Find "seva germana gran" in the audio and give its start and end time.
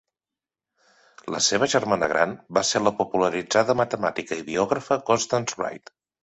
1.47-2.33